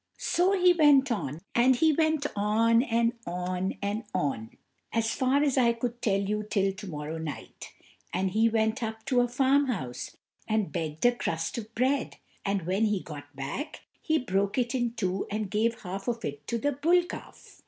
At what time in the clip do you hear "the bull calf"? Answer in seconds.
16.57-17.59